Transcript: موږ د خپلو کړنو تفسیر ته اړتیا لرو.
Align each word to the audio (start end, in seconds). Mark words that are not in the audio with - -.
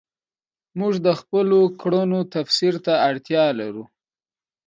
موږ 0.79 0.93
د 1.05 1.09
خپلو 1.19 1.59
کړنو 1.81 2.19
تفسیر 2.33 2.73
ته 2.85 2.93
اړتیا 3.09 3.43
لرو. 3.59 3.83